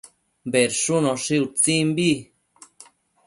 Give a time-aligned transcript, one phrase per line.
[0.51, 2.09] Bedshunoshi utsimbi